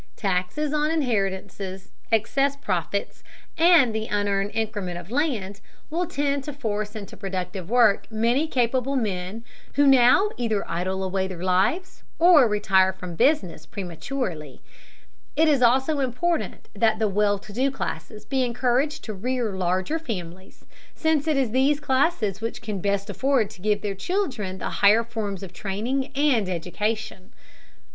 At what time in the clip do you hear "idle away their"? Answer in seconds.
10.67-11.43